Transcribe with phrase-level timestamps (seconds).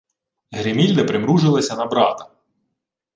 [0.51, 2.27] Гримільда примружилася на брата: